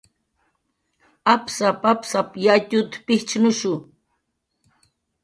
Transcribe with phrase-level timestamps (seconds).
[1.33, 3.73] "Apsap"" apsap"" yatxut"" pijchnushu"